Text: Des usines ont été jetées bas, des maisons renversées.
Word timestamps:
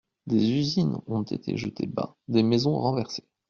Des 0.25 0.49
usines 0.53 0.97
ont 1.05 1.21
été 1.21 1.57
jetées 1.57 1.85
bas, 1.85 2.15
des 2.27 2.41
maisons 2.41 2.73
renversées. 2.75 3.29